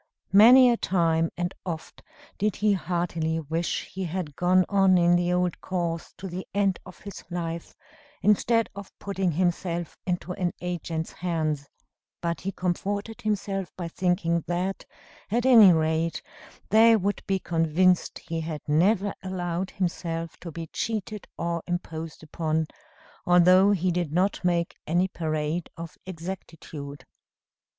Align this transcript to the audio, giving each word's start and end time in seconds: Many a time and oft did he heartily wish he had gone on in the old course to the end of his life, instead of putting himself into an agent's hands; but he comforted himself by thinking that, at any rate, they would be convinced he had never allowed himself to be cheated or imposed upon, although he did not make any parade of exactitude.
Many 0.33 0.71
a 0.71 0.77
time 0.77 1.29
and 1.37 1.53
oft 1.63 2.01
did 2.39 2.55
he 2.55 2.73
heartily 2.73 3.39
wish 3.39 3.85
he 3.85 4.05
had 4.05 4.35
gone 4.35 4.65
on 4.67 4.97
in 4.97 5.15
the 5.15 5.31
old 5.31 5.61
course 5.61 6.11
to 6.17 6.27
the 6.27 6.47
end 6.55 6.79
of 6.87 6.97
his 7.01 7.23
life, 7.29 7.75
instead 8.23 8.67
of 8.75 8.91
putting 8.97 9.33
himself 9.33 9.95
into 10.07 10.33
an 10.33 10.53
agent's 10.59 11.11
hands; 11.11 11.69
but 12.19 12.41
he 12.41 12.51
comforted 12.51 13.21
himself 13.21 13.71
by 13.77 13.87
thinking 13.89 14.43
that, 14.47 14.87
at 15.29 15.45
any 15.45 15.71
rate, 15.71 16.23
they 16.71 16.95
would 16.95 17.21
be 17.27 17.37
convinced 17.37 18.17
he 18.17 18.39
had 18.41 18.61
never 18.67 19.13
allowed 19.21 19.69
himself 19.69 20.35
to 20.37 20.51
be 20.51 20.65
cheated 20.73 21.27
or 21.37 21.61
imposed 21.67 22.23
upon, 22.23 22.65
although 23.27 23.69
he 23.69 23.91
did 23.91 24.11
not 24.11 24.43
make 24.43 24.75
any 24.87 25.07
parade 25.07 25.69
of 25.77 25.95
exactitude. 26.07 27.05